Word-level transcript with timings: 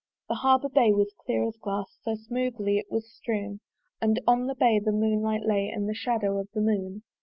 The 0.29 0.33
harbour 0.33 0.69
bay 0.69 0.91
was 0.93 1.13
clear 1.13 1.47
as 1.47 1.57
glass, 1.57 1.99
So 2.01 2.15
smoothly 2.15 2.79
it 2.79 2.87
was 2.91 3.13
strewn! 3.13 3.59
And 4.01 4.19
on 4.25 4.47
the 4.47 4.55
bay 4.55 4.79
the 4.79 4.91
moon 4.91 5.21
light 5.21 5.43
lay, 5.45 5.69
And 5.69 5.87
the 5.87 5.93
shadow 5.93 6.39
of 6.39 6.49
the 6.55 6.61
moon. 6.61 7.03